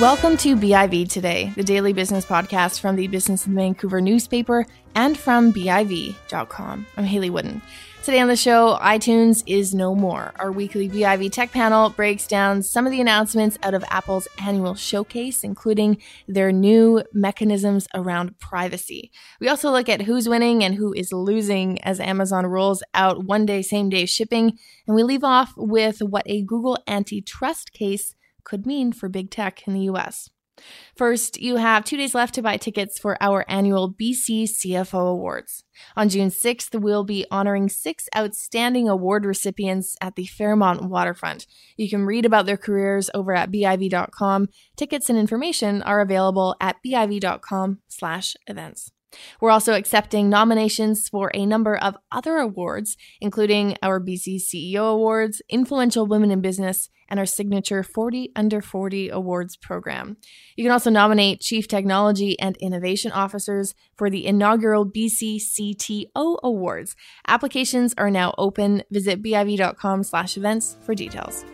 [0.00, 5.54] Welcome to BIV Today, the daily business podcast from the Business Vancouver newspaper and from
[5.54, 6.86] BIV.com.
[6.98, 7.62] I'm Hayley Woodin.
[8.02, 10.34] Today on the show, iTunes is no more.
[10.38, 14.74] Our weekly BIV Tech panel breaks down some of the announcements out of Apple's annual
[14.74, 15.96] showcase, including
[16.28, 19.10] their new mechanisms around privacy.
[19.40, 23.46] We also look at who's winning and who is losing as Amazon rolls out one
[23.46, 24.58] day, same day shipping.
[24.86, 28.14] And we leave off with what a Google antitrust case
[28.46, 30.30] could mean for big tech in the US.
[30.96, 35.64] First, you have two days left to buy tickets for our annual BC CFO Awards.
[35.96, 41.46] On June 6th, we'll be honoring six outstanding award recipients at the Fairmont Waterfront.
[41.76, 44.48] You can read about their careers over at biv.com.
[44.76, 48.90] Tickets and information are available at biv.com slash events.
[49.40, 55.42] We're also accepting nominations for a number of other awards, including our BC CEO Awards,
[55.48, 60.16] Influential Women in Business, and our signature 40 Under 40 Awards program.
[60.56, 66.96] You can also nominate Chief Technology and Innovation Officers for the inaugural BC CTO Awards.
[67.28, 68.82] Applications are now open.
[68.90, 71.44] Visit biv.com slash events for details.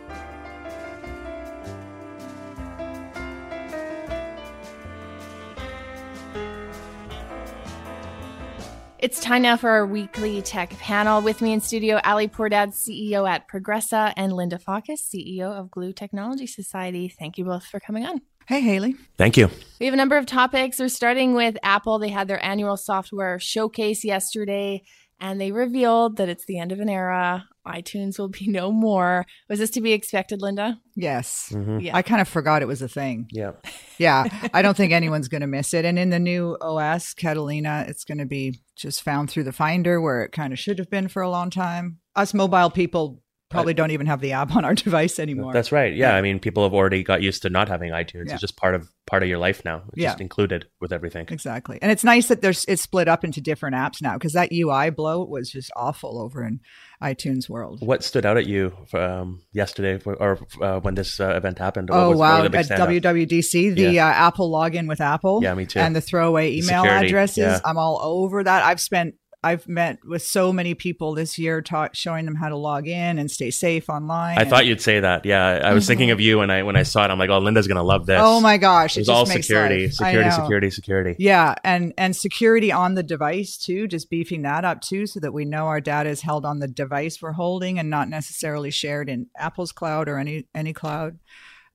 [9.03, 11.21] It's time now for our weekly tech panel.
[11.21, 15.91] With me in studio, Ali Pourdad, CEO at Progressa, and Linda Fawkes, CEO of Glue
[15.91, 17.09] Technology Society.
[17.09, 18.21] Thank you both for coming on.
[18.47, 18.95] Hey, Hayley.
[19.17, 19.49] Thank you.
[19.81, 20.79] We have a number of topics.
[20.79, 21.99] We're starting with Apple.
[21.99, 24.83] They had their annual software showcase yesterday
[25.23, 27.47] and they revealed that it's the end of an era.
[27.65, 29.25] iTunes will be no more.
[29.49, 30.81] Was this to be expected, Linda?
[30.97, 31.49] Yes.
[31.53, 31.79] Mm-hmm.
[31.79, 31.95] Yeah.
[31.95, 33.27] I kind of forgot it was a thing.
[33.31, 33.53] Yeah.
[33.97, 34.25] Yeah.
[34.53, 35.85] I don't think anyone's going to miss it.
[35.85, 40.01] And in the new OS, Catalina, it's going to be just found through the Finder
[40.01, 41.99] where it kind of should have been for a long time.
[42.17, 43.22] Us mobile people
[43.53, 45.53] probably don't even have the app on our device anymore.
[45.53, 45.93] That's right.
[45.95, 46.15] Yeah.
[46.15, 48.27] I mean, people have already got used to not having iTunes.
[48.27, 48.33] Yeah.
[48.33, 49.83] It's just part of part of your life now.
[49.89, 50.09] It's yeah.
[50.09, 51.27] just included with everything.
[51.29, 51.79] Exactly.
[51.81, 54.89] And it's nice that there's it's split up into different apps now because that UI
[54.89, 56.59] blow was just awful over in
[57.01, 57.79] iTunes world.
[57.81, 61.89] What stood out at you um, yesterday or uh, when this uh, event happened?
[61.91, 62.43] oh was, wow!
[62.43, 64.07] At WWDC, the yeah.
[64.07, 65.41] uh, Apple login with Apple.
[65.43, 65.79] Yeah, me too.
[65.79, 67.07] And the throwaway email Security.
[67.07, 67.37] addresses.
[67.37, 67.59] Yeah.
[67.65, 68.63] I'm all over that.
[68.63, 72.55] I've spent I've met with so many people this year, taught, showing them how to
[72.55, 74.37] log in and stay safe online.
[74.37, 75.25] I and, thought you'd say that.
[75.25, 75.87] Yeah, I was mm-hmm.
[75.89, 77.11] thinking of you when I when I saw it.
[77.11, 78.19] I'm like, oh, Linda's gonna love this.
[78.21, 81.15] Oh my gosh, it, it all security, security, security, security.
[81.19, 83.87] Yeah, and and security on the device too.
[83.87, 86.67] Just beefing that up too, so that we know our data is held on the
[86.67, 91.19] device we're holding and not necessarily shared in Apple's cloud or any any cloud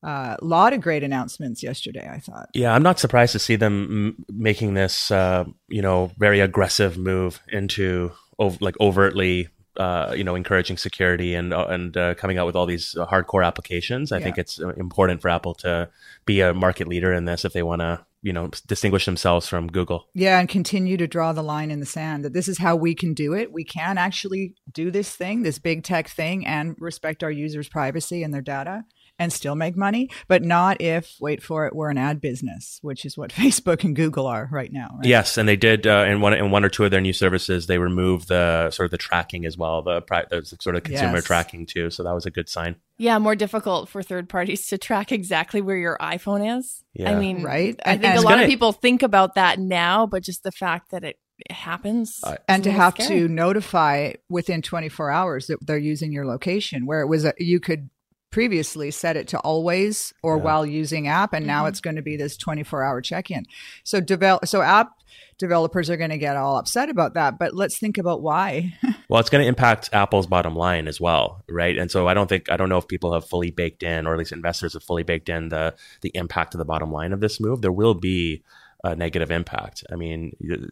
[0.03, 2.09] uh, lot of great announcements yesterday.
[2.11, 2.51] I thought.
[2.55, 6.97] Yeah, I'm not surprised to see them m- making this, uh, you know, very aggressive
[6.97, 12.39] move into ov- like overtly, uh, you know, encouraging security and uh, and uh, coming
[12.39, 14.13] out with all these hardcore applications.
[14.13, 14.25] I yeah.
[14.25, 15.89] think it's important for Apple to
[16.25, 18.05] be a market leader in this if they want to.
[18.21, 20.09] You know, distinguish themselves from Google.
[20.13, 22.93] Yeah, and continue to draw the line in the sand that this is how we
[22.93, 23.53] can do it.
[23.53, 28.25] We can actually do this thing, this big tech thing, and respect our users' privacy
[28.25, 28.85] and their data
[29.19, 33.05] and still make money, but not if, wait for it, we're an ad business, which
[33.05, 34.97] is what Facebook and Google are right now.
[34.97, 35.07] Right?
[35.07, 37.67] Yes, and they did uh, in one in one or two of their new services,
[37.67, 41.25] they removed the sort of the tracking as well, the, the sort of consumer yes.
[41.25, 41.91] tracking too.
[41.91, 42.77] So that was a good sign.
[42.99, 46.83] Yeah, more difficult for third parties to track exactly where your iPhone is.
[46.95, 47.13] Yeah.
[47.13, 47.79] I mean, right?
[47.85, 50.53] I think and, a lot gonna, of people think about that now, but just the
[50.53, 53.21] fact that it it happens uh, and to have scary.
[53.21, 57.61] to notify within 24 hours that they're using your location where it was a, you
[57.61, 57.89] could
[58.31, 60.43] previously set it to always or yeah.
[60.43, 61.69] while using app and now mm-hmm.
[61.69, 63.47] it's going to be this 24 hour check-in.
[63.85, 64.91] So develop so app
[65.39, 68.75] developers are going to get all upset about that but let's think about why.
[69.11, 71.79] Well it's going to impact apple's bottom line as well right?
[71.79, 74.13] And so i don't think i don't know if people have fully baked in or
[74.13, 77.21] at least investors have fully baked in the the impact of the bottom line of
[77.21, 77.63] this move.
[77.63, 78.43] There will be
[78.85, 79.85] a negative impact.
[79.91, 80.69] I mean you,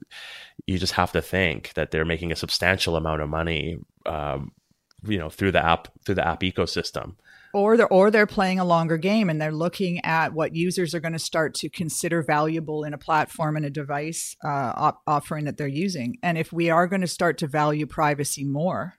[0.67, 4.53] you just have to think that they're making a substantial amount of money um,
[5.05, 7.15] you know through the app through the app ecosystem
[7.53, 11.01] or they're or they're playing a longer game and they're looking at what users are
[11.01, 15.45] going to start to consider valuable in a platform and a device uh, op- offering
[15.45, 16.19] that they're using.
[16.23, 18.95] And if we are going to start to value privacy more,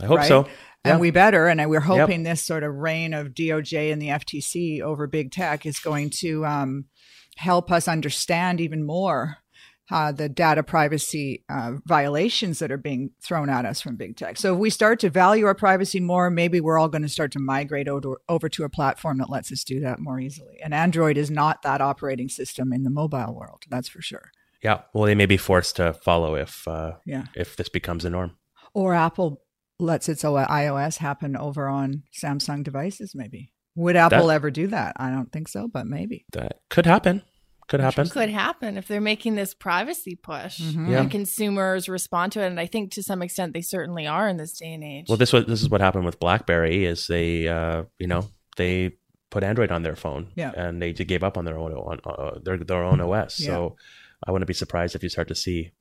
[0.00, 0.28] I hope right?
[0.28, 0.48] so.
[0.84, 2.32] And we better, and we're hoping yep.
[2.32, 6.46] this sort of reign of DOJ and the FTC over big tech is going to
[6.46, 6.84] um,
[7.36, 9.38] help us understand even more
[9.90, 14.36] uh, the data privacy uh, violations that are being thrown at us from big tech.
[14.36, 17.32] So if we start to value our privacy more, maybe we're all going to start
[17.32, 20.58] to migrate over, over to a platform that lets us do that more easily.
[20.62, 24.30] And Android is not that operating system in the mobile world, that's for sure.
[24.62, 27.26] Yeah, well, they may be forced to follow if uh, yeah.
[27.34, 28.36] if this becomes a norm.
[28.74, 29.42] Or Apple
[29.78, 33.52] lets its iOS happen over on Samsung devices, maybe.
[33.76, 34.96] Would Apple that, ever do that?
[34.96, 36.24] I don't think so, but maybe.
[36.32, 37.22] That could happen.
[37.68, 38.08] Could happen.
[38.08, 40.90] Could happen if they're making this privacy push mm-hmm.
[40.90, 41.00] yeah.
[41.00, 42.46] and consumers respond to it.
[42.46, 45.06] And I think to some extent they certainly are in this day and age.
[45.08, 46.84] Well, this was this is what happened with BlackBerry.
[46.84, 48.92] Is they uh, you know they
[49.30, 50.52] put Android on their phone, yeah.
[50.56, 53.40] and they gave up on their own on uh, their their own OS.
[53.40, 53.46] Yeah.
[53.46, 53.76] So
[54.24, 55.72] I wouldn't be surprised if you start to see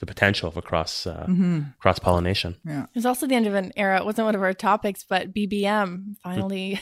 [0.00, 1.60] the potential for cross uh, mm-hmm.
[1.80, 2.56] cross pollination.
[2.64, 3.98] Yeah, was also the end of an era.
[3.98, 6.80] It wasn't one of our topics, but BBM finally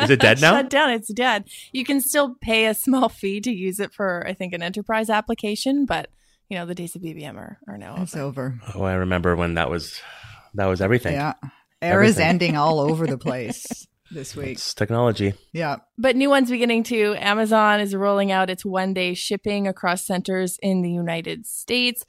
[0.00, 0.52] is it dead now?
[0.52, 0.90] Shut down.
[0.90, 1.44] It's dead.
[1.72, 5.08] You can still pay a small fee to use it for, I think, an enterprise
[5.08, 6.08] application, but
[6.48, 8.58] you know the days of BBM are, are now it's over.
[8.66, 8.78] over.
[8.78, 10.00] Oh, I remember when that was
[10.54, 11.14] that was everything.
[11.14, 11.34] Yeah,
[11.80, 14.52] era's ending all over the place this week.
[14.52, 15.34] It's technology.
[15.52, 15.76] Yeah.
[15.98, 17.16] But new ones beginning too.
[17.18, 22.04] Amazon is rolling out its one day shipping across centers in the United States.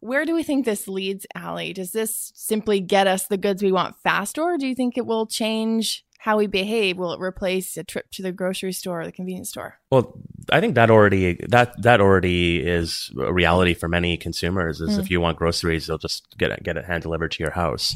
[0.00, 1.72] Where do we think this leads, Ali?
[1.72, 5.06] Does this simply get us the goods we want faster, or do you think it
[5.06, 6.98] will change how we behave?
[6.98, 9.78] Will it replace a trip to the grocery store or the convenience store?
[9.90, 10.18] Well,
[10.50, 14.80] I think that already that that already is a reality for many consumers.
[14.80, 15.00] Is mm.
[15.00, 17.94] if you want groceries, they'll just get it, get it hand delivered to your house.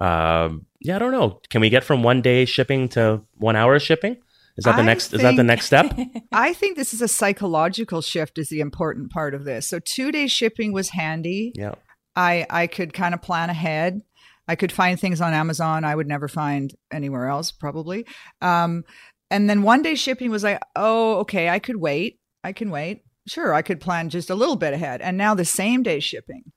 [0.00, 1.40] Um, yeah, I don't know.
[1.50, 4.16] Can we get from one day shipping to one hour shipping?
[4.56, 5.08] Is that the I next?
[5.08, 5.98] Think, is that the next step?
[6.32, 8.38] I think this is a psychological shift.
[8.38, 9.68] Is the important part of this.
[9.68, 11.52] So two day shipping was handy.
[11.54, 11.74] Yeah,
[12.14, 14.02] I I could kind of plan ahead.
[14.48, 18.04] I could find things on Amazon I would never find anywhere else, probably.
[18.40, 18.84] Um,
[19.30, 22.18] and then one day shipping was like, oh, okay, I could wait.
[22.44, 23.02] I can wait.
[23.26, 25.00] Sure, I could plan just a little bit ahead.
[25.00, 26.52] And now the same day shipping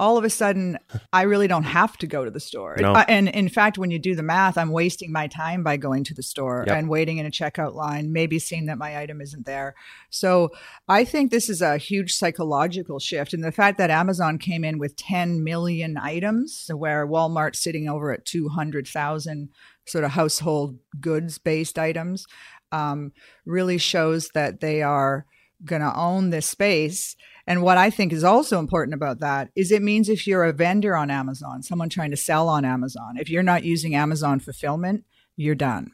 [0.00, 0.78] all of a sudden
[1.12, 2.74] I really don't have to go to the store.
[2.80, 2.94] No.
[2.94, 6.04] Uh, and in fact, when you do the math, I'm wasting my time by going
[6.04, 6.76] to the store yep.
[6.76, 9.74] and waiting in a checkout line, maybe seeing that my item isn't there.
[10.08, 10.50] So
[10.88, 13.34] I think this is a huge psychological shift.
[13.34, 18.10] And the fact that Amazon came in with 10 million items, where Walmart's sitting over
[18.10, 19.50] at 200,000
[19.86, 22.26] sort of household goods based items,
[22.72, 23.12] um,
[23.44, 25.26] really shows that they are
[25.64, 27.16] going to own this space
[27.50, 30.52] and what I think is also important about that is it means if you're a
[30.52, 35.04] vendor on Amazon, someone trying to sell on Amazon, if you're not using Amazon fulfillment,
[35.36, 35.90] you're done.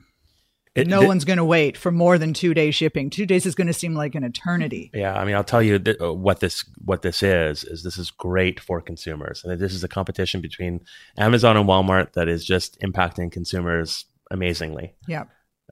[0.74, 3.08] It, no one's going to wait for more than two days shipping.
[3.08, 4.90] Two days is going to seem like an eternity.
[4.92, 7.96] Yeah, I mean, I'll tell you th- uh, what this what this is is this
[7.96, 10.80] is great for consumers, and this is a competition between
[11.16, 14.94] Amazon and Walmart that is just impacting consumers amazingly.
[15.08, 15.24] Yeah.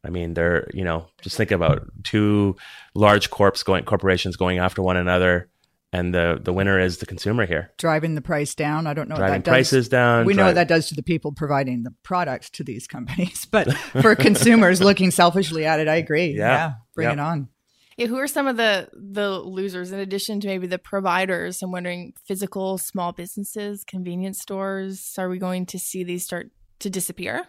[0.05, 2.57] I mean, they're you know just think about two
[2.95, 5.49] large corps going corporations going after one another
[5.95, 7.73] and the the winner is the consumer here.
[7.79, 8.89] Driving the price down.
[8.89, 11.85] I don't know driving prices down we know what that does to the people providing
[11.85, 13.73] the product to these companies but
[14.03, 16.35] for consumers looking selfishly at it i agree.
[16.37, 17.49] Yeah, yeah bring it on.
[17.97, 21.63] Yeah, who are some of the the losers in addition to maybe the providers?
[21.63, 26.51] I'm wondering physical small businesses convenience stores are we going to see these start
[26.81, 27.47] to disappear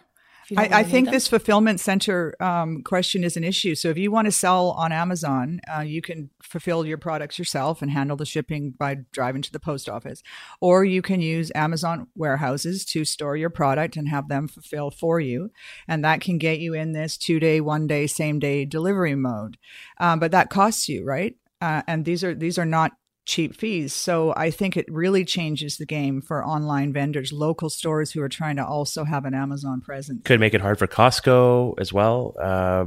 [0.56, 3.74] I, I think this fulfillment center um, question is an issue.
[3.74, 7.82] So if you want to sell on Amazon, uh, you can fulfill your products yourself
[7.82, 10.22] and handle the shipping by driving to the post office,
[10.60, 15.18] or you can use Amazon warehouses to store your product and have them fulfill for
[15.18, 15.50] you,
[15.88, 19.56] and that can get you in this two day, one day, same day delivery mode.
[19.98, 21.34] Um, but that costs you, right?
[21.60, 22.92] Uh, and these are these are not
[23.26, 23.92] cheap fees.
[23.92, 28.28] So I think it really changes the game for online vendors, local stores who are
[28.28, 30.22] trying to also have an Amazon presence.
[30.24, 32.34] Could make it hard for Costco as well.
[32.40, 32.86] Uh,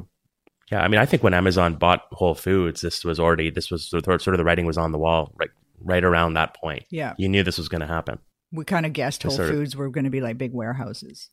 [0.71, 3.89] yeah, I mean, I think when Amazon bought Whole Foods, this was already this was
[3.89, 5.49] sort of the writing was on the wall, right,
[5.81, 6.85] right around that point.
[6.89, 8.19] Yeah, you knew this was going to happen.
[8.51, 11.29] We kind of guessed Whole Foods of, were going to be like big warehouses.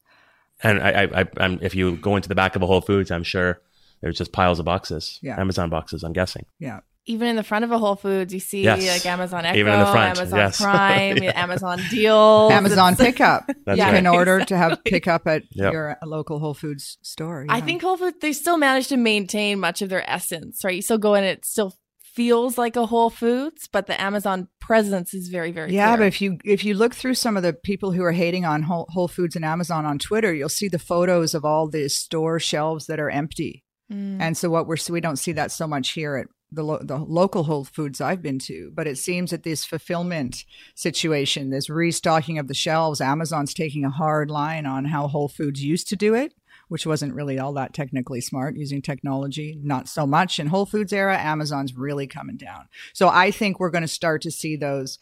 [0.63, 3.11] And I, I, I, I'm, if you go into the back of a Whole Foods,
[3.11, 3.61] I'm sure
[4.01, 5.39] there's just piles of boxes, yeah.
[5.39, 6.03] Amazon boxes.
[6.03, 6.47] I'm guessing.
[6.59, 8.87] Yeah even in the front of a Whole Foods, you see yes.
[8.87, 10.19] like Amazon Echo, even in the front.
[10.19, 10.61] Amazon yes.
[10.61, 11.33] Prime, yeah.
[11.41, 13.47] Amazon Deal, Amazon Pickup.
[13.65, 13.95] That's you right.
[13.95, 15.73] can order to have pickup at yep.
[15.73, 17.45] your local Whole Foods store.
[17.47, 17.55] Yeah.
[17.55, 20.75] I think Whole Foods they still manage to maintain much of their essence, right?
[20.75, 25.15] You still go in, it still feels like a Whole Foods, but the Amazon presence
[25.15, 25.89] is very, very yeah.
[25.89, 25.99] Clear.
[25.99, 28.63] But if you if you look through some of the people who are hating on
[28.63, 32.41] Whole, Whole Foods and Amazon on Twitter, you'll see the photos of all the store
[32.41, 33.63] shelves that are empty.
[33.93, 34.21] Mm.
[34.21, 36.83] And so what we're so we don't see that so much here at the lo-
[36.83, 41.69] the local Whole Foods I've been to, but it seems that this fulfillment situation, this
[41.69, 45.97] restocking of the shelves, Amazon's taking a hard line on how Whole Foods used to
[45.97, 46.35] do it,
[46.69, 50.93] which wasn't really all that technically smart using technology, not so much in Whole Foods
[50.93, 51.19] era.
[51.19, 52.69] Amazon's really coming down.
[52.93, 54.99] So I think we're going to start to see those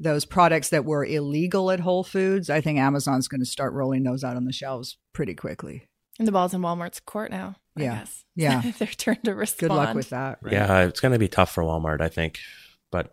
[0.00, 2.48] those products that were illegal at Whole Foods.
[2.48, 5.88] I think Amazon's going to start rolling those out on the shelves pretty quickly.
[6.20, 7.56] And the ball's in Walmart's court now.
[7.80, 7.98] I yeah.
[7.98, 8.24] Guess.
[8.38, 8.62] Yeah.
[8.78, 9.70] Their turn to respond.
[9.70, 10.38] Good luck with that.
[10.40, 10.52] Right?
[10.52, 12.38] Yeah, it's going to be tough for Walmart, I think.
[12.92, 13.12] But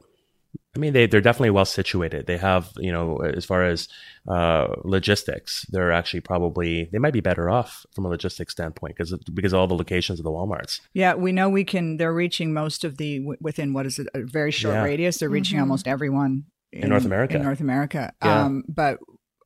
[0.76, 2.28] I mean, they they're definitely well situated.
[2.28, 3.88] They have, you know, as far as
[4.28, 9.18] uh, logistics, they're actually probably they might be better off from a logistics standpoint because
[9.34, 10.82] because of all the locations of the WalMarts.
[10.94, 11.98] Yeah, we know we can.
[11.98, 14.84] They're reaching most of the within what is it a very short yeah.
[14.84, 15.18] radius.
[15.18, 15.64] They're reaching mm-hmm.
[15.64, 17.38] almost everyone in, in, North America.
[17.38, 18.44] In North America, yeah.
[18.44, 19.00] um, but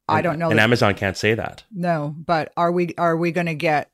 [0.08, 0.50] I don't know.
[0.50, 1.64] And Amazon can't say that.
[1.72, 3.92] No, but are we are we going to get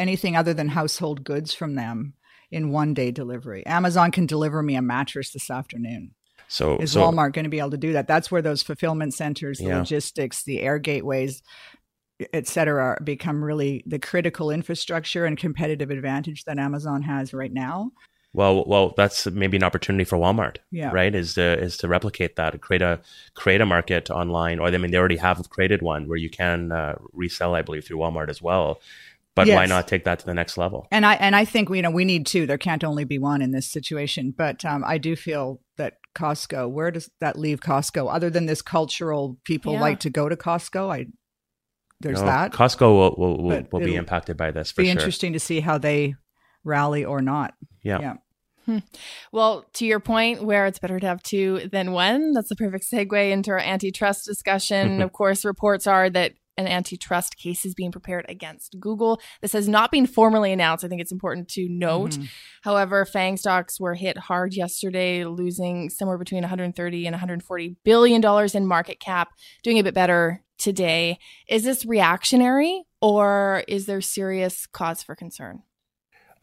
[0.00, 2.14] anything other than household goods from them
[2.50, 3.64] in one day delivery?
[3.66, 6.14] Amazon can deliver me a mattress this afternoon.
[6.48, 8.08] So is so, Walmart going to be able to do that?
[8.08, 9.78] That's where those fulfillment centers, the yeah.
[9.78, 11.42] logistics, the air gateways,
[12.32, 17.92] et cetera, become really the critical infrastructure and competitive advantage that Amazon has right now.
[18.32, 20.90] Well, well, that's maybe an opportunity for Walmart, yeah.
[20.92, 21.12] right?
[21.14, 23.00] Is to is to replicate that, create a
[23.34, 26.70] create a market online, or I mean, they already have created one where you can
[26.70, 28.80] uh, resell, I believe, through Walmart as well.
[29.40, 29.56] But yes.
[29.56, 30.86] why not take that to the next level?
[30.90, 32.46] And I and I think you know we need two.
[32.46, 34.34] There can't only be one in this situation.
[34.36, 38.12] But um, I do feel that Costco, where does that leave Costco?
[38.12, 39.80] Other than this cultural, people yeah.
[39.80, 40.92] like to go to Costco.
[40.92, 41.06] I
[42.00, 42.52] there's no, that.
[42.52, 44.72] Costco will will, will, will be impacted by this.
[44.72, 44.90] be sure.
[44.90, 46.14] It'd be interesting to see how they
[46.64, 47.54] rally or not.
[47.82, 48.00] Yeah.
[48.00, 48.14] Yeah.
[48.66, 48.78] Hmm.
[49.32, 52.84] Well, to your point, where it's better to have two than one, that's the perfect
[52.90, 55.00] segue into our antitrust discussion.
[55.02, 59.20] of course, reports are that an antitrust case is being prepared against Google.
[59.40, 60.84] This has not been formally announced.
[60.84, 62.12] I think it's important to note.
[62.12, 62.24] Mm-hmm.
[62.62, 68.54] However, FANG stocks were hit hard yesterday, losing somewhere between 130 and 140 billion dollars
[68.54, 69.28] in market cap,
[69.62, 71.18] doing a bit better today.
[71.48, 75.62] Is this reactionary or is there serious cause for concern?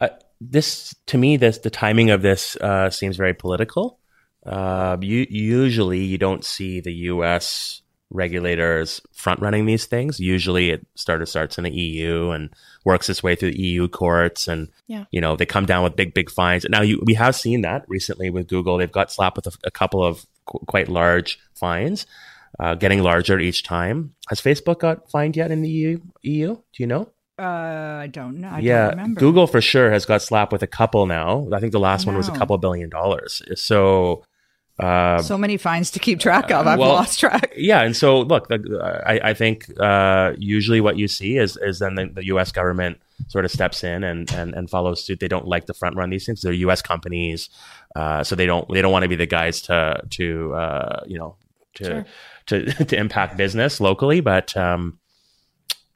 [0.00, 0.08] Uh,
[0.40, 3.98] this to me, this the timing of this uh, seems very political.
[4.44, 7.82] Uh, you, usually, you don't see the U.S.
[8.10, 10.18] regulators front running these things.
[10.18, 12.50] Usually, it started starts in the EU and
[12.84, 15.04] works its way through the EU courts, and yeah.
[15.10, 16.66] you know they come down with big, big fines.
[16.68, 18.78] Now, you, we have seen that recently with Google.
[18.78, 22.06] They've got slapped with a, a couple of qu- quite large fines.
[22.58, 24.14] Uh, getting larger each time.
[24.30, 26.00] Has Facebook got fined yet in the EU?
[26.22, 26.54] EU?
[26.54, 27.12] Do you know?
[27.38, 28.48] Uh, I don't know.
[28.48, 31.46] I yeah, don't Google for sure has got slapped with a couple now.
[31.52, 32.10] I think the last no.
[32.10, 33.42] one was a couple billion dollars.
[33.54, 34.24] So,
[34.78, 36.66] uh, so many fines to keep track of.
[36.66, 37.52] I've well, lost track.
[37.56, 41.96] Yeah, and so look, I, I think uh, usually what you see is is then
[41.96, 42.52] the, the, U.S.
[42.52, 45.18] government sort of steps in and, and and follows suit.
[45.18, 46.42] They don't like to front run these things.
[46.42, 46.80] They're U.S.
[46.80, 47.50] companies,
[47.96, 51.18] uh, so they don't they don't want to be the guys to to uh, you
[51.18, 51.36] know
[51.74, 52.06] to sure.
[52.46, 54.56] to to impact business locally, but.
[54.56, 54.98] Um,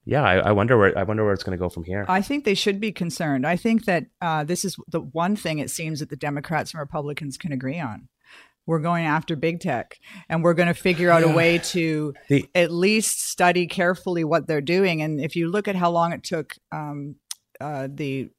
[0.04, 2.04] yeah, I, I, wonder where I wonder where it's going to go from here.
[2.08, 3.46] I think they should be concerned.
[3.46, 6.80] I think that uh, this is the one thing it seems that the Democrats and
[6.80, 8.08] Republicans can agree on.
[8.66, 12.48] We're going after big tech, and we're going to figure out a way to the,
[12.54, 15.02] at least study carefully what they're doing.
[15.02, 17.16] And if you look at how long it took um,
[17.60, 18.30] uh, the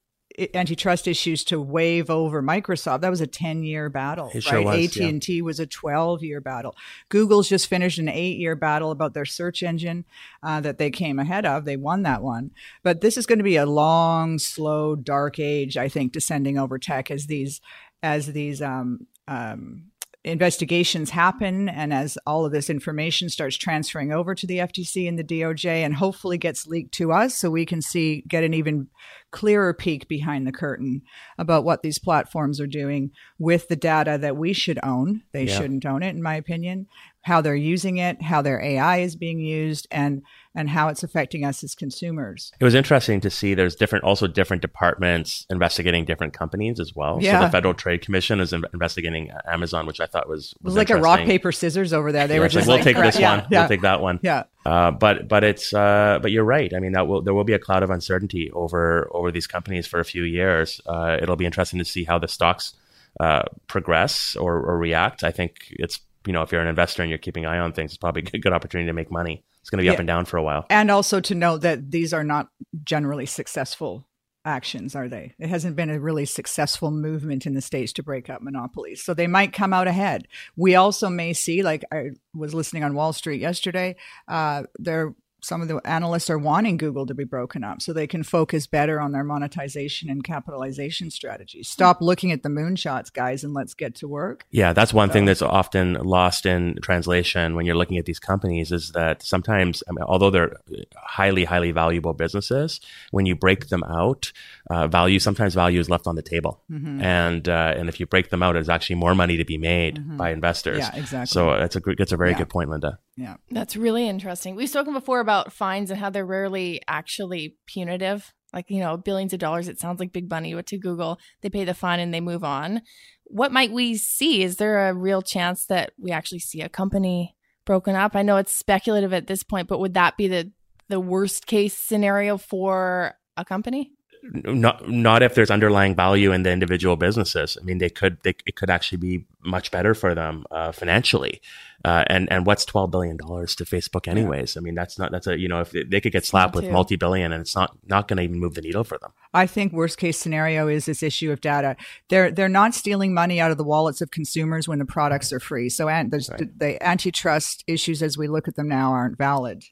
[0.54, 3.02] antitrust issues to wave over Microsoft.
[3.02, 4.92] That was a 10 year battle, it right?
[4.92, 5.44] Sure AT&T yeah.
[5.44, 6.76] was a 12 year battle.
[7.10, 10.06] Google's just finished an eight year battle about their search engine
[10.42, 11.66] uh, that they came ahead of.
[11.66, 12.52] They won that one.
[12.84, 16.80] But this is going to be a long, slow, dark age, I think, descending over
[16.80, 17.62] tech as these,
[18.02, 19.86] as these, um, um,
[20.24, 25.20] investigations happen and as all of this information starts transferring over to the FTC and
[25.20, 28.88] the DOJ and hopefully gets leaked to us so we can see get an even
[29.32, 31.02] clearer peek behind the curtain
[31.38, 35.24] about what these platforms are doing with the data that we should own.
[35.34, 35.58] They yeah.
[35.58, 36.88] shouldn't own it in my opinion.
[37.24, 40.24] How they're using it, how their AI is being used and
[40.56, 42.52] and how it's affecting us as consumers.
[42.60, 47.18] It was interesting to see there's different, also different departments investigating different companies as well.
[47.20, 47.40] Yeah.
[47.40, 50.92] So the Federal Trade Commission is investigating Amazon, which I thought was, was, was like
[50.92, 52.28] a rock paper scissors over there.
[52.28, 53.60] They yeah, were just like, we'll take this yeah, one, yeah.
[53.62, 54.20] we'll take that one.
[54.22, 54.44] Yeah.
[54.66, 56.74] Uh, but but it's uh, but you're right.
[56.74, 59.88] I mean that will there will be a cloud of uncertainty over over these companies
[59.88, 60.80] for a few years.
[60.86, 62.74] Uh, it'll be interesting to see how the stocks
[63.20, 65.24] uh, progress or, or react.
[65.24, 67.92] I think it's you know if you're an investor and you're keeping eye on things,
[67.92, 69.94] it's probably a good opportunity to make money it's going to be yeah.
[69.94, 70.66] up and down for a while.
[70.70, 72.50] And also to know that these are not
[72.84, 74.06] generally successful
[74.44, 75.34] actions, are they?
[75.40, 79.02] It hasn't been a really successful movement in the states to break up monopolies.
[79.02, 80.28] So they might come out ahead.
[80.58, 83.96] We also may see, like I was listening on Wall Street yesterday,
[84.28, 88.08] uh, there some of the analysts are wanting Google to be broken up so they
[88.08, 91.68] can focus better on their monetization and capitalization strategies.
[91.68, 94.46] Stop looking at the moonshots, guys, and let's get to work.
[94.52, 95.14] Yeah, that's one so.
[95.14, 99.84] thing that's often lost in translation when you're looking at these companies is that sometimes,
[99.90, 100.58] I mean, although they're
[100.96, 102.80] highly, highly valuable businesses,
[103.12, 104.32] when you break them out,
[104.70, 107.02] uh, value sometimes value is left on the table, mm-hmm.
[107.02, 109.98] and uh, and if you break them out, there's actually more money to be made
[109.98, 110.18] mm-hmm.
[110.18, 110.80] by investors.
[110.80, 111.26] Yeah, exactly.
[111.26, 112.38] So that's a that's a very yeah.
[112.38, 113.00] good point, Linda.
[113.16, 114.56] Yeah, that's really interesting.
[114.56, 118.34] We've spoken before about fines and how they're rarely actually punitive.
[118.54, 119.68] Like you know, billions of dollars.
[119.68, 122.82] It sounds like big but to Google, they pay the fine and they move on.
[123.26, 124.44] what might we see?
[124.44, 127.36] Is there a real chance that we actually see a company
[127.66, 128.16] broken up?
[128.16, 130.52] I know it's speculative at this point, but would that be the
[130.90, 133.92] the worst case scenario for a company?
[134.24, 137.58] not not if there's underlying value in the individual businesses.
[137.60, 141.42] I mean, they could they, it could actually be much better for them uh, financially.
[141.86, 144.56] Uh, and and what's twelve billion dollars to Facebook anyways?
[144.56, 144.62] Yeah.
[144.62, 146.70] I mean, that's not that's a you know if they, they could get slapped with
[146.70, 149.12] multi billion and it's not not going to even move the needle for them.
[149.34, 151.76] I think worst case scenario is this issue of data.
[152.10, 155.42] They're they're not stealing money out of the wallets of consumers when the products are
[155.42, 155.68] free.
[155.68, 156.40] So and there's right.
[156.40, 159.64] the, the antitrust issues as we look at them now aren't valid.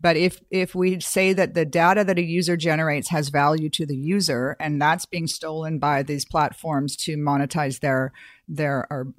[0.00, 3.84] But if if we say that the data that a user generates has value to
[3.84, 8.12] the user, and that's being stolen by these platforms to monetize their
[8.48, 9.12] their or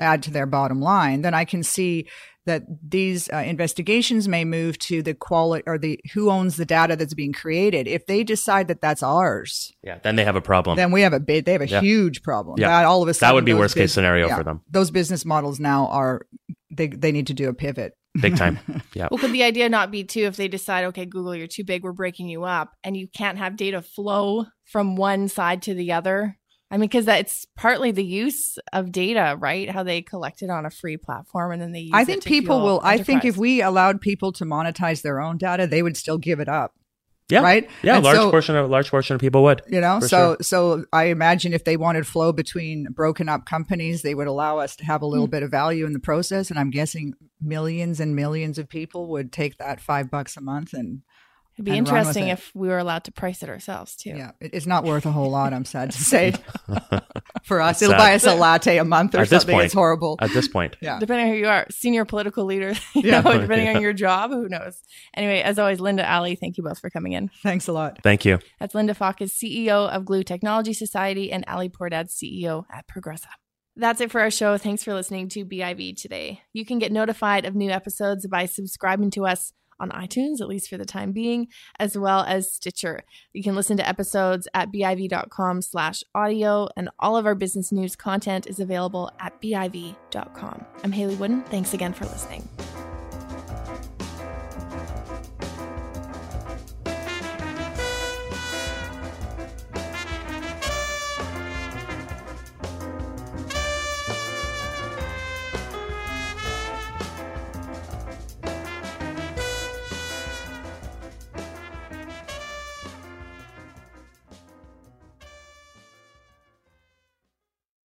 [0.00, 2.08] add to their bottom line, then I can see
[2.44, 6.96] that these uh, investigations may move to the quality or the who owns the data
[6.96, 7.86] that's being created.
[7.86, 10.76] If they decide that that's ours, yeah, then they have a problem.
[10.76, 11.80] Then we have a big, they have a yeah.
[11.80, 12.56] huge problem.
[12.58, 14.62] Yeah, that all of a sudden that would be worst case scenario yeah, for them.
[14.70, 16.22] Those business models now are
[16.70, 18.58] they they need to do a pivot big time.
[18.94, 19.08] Yeah.
[19.10, 21.82] well, could the idea not be too if they decide, okay, Google, you're too big,
[21.82, 25.92] we're breaking you up, and you can't have data flow from one side to the
[25.92, 26.36] other?
[26.72, 29.68] I mean, because it's partly the use of data, right?
[29.68, 32.62] How they collect it on a free platform and then they use I think people
[32.62, 32.76] will.
[32.76, 33.00] Enterprise.
[33.00, 36.40] I think if we allowed people to monetize their own data, they would still give
[36.40, 36.74] it up.
[37.28, 37.42] Yeah.
[37.42, 37.70] Right.
[37.82, 37.96] Yeah.
[37.96, 39.60] And large so, portion of large portion of people would.
[39.68, 40.00] You know.
[40.00, 40.36] So sure.
[40.40, 44.74] so I imagine if they wanted flow between broken up companies, they would allow us
[44.76, 45.32] to have a little mm.
[45.32, 46.48] bit of value in the process.
[46.50, 50.72] And I'm guessing millions and millions of people would take that five bucks a month
[50.72, 51.02] and
[51.62, 54.10] It'd be interesting if we were allowed to price it ourselves too.
[54.10, 55.52] Yeah, it's not worth a whole lot.
[55.52, 56.34] I'm sad to say.
[57.44, 59.54] For us, it'll buy us a latte a month or At something.
[59.54, 60.16] Point, it's horrible.
[60.20, 60.98] At this point, yeah.
[60.98, 62.74] Depending on who you are, senior political leader.
[62.94, 63.20] yeah.
[63.20, 63.76] Know, depending yeah.
[63.76, 64.80] on your job, who knows?
[65.16, 67.30] Anyway, as always, Linda, Ali, thank you both for coming in.
[67.42, 67.98] Thanks a lot.
[68.02, 68.38] Thank you.
[68.58, 73.28] That's Linda Falk, is CEO of Glue Technology Society, and Ali Pourdad, CEO at Progressa.
[73.76, 74.58] That's it for our show.
[74.58, 76.42] Thanks for listening to BIV today.
[76.52, 80.68] You can get notified of new episodes by subscribing to us on iTunes, at least
[80.68, 81.48] for the time being,
[81.78, 83.02] as well as Stitcher.
[83.32, 87.96] You can listen to episodes at biv.com slash audio, and all of our business news
[87.96, 90.64] content is available at biv.com.
[90.84, 91.42] I'm Hayley Woodin.
[91.44, 92.48] Thanks again for listening.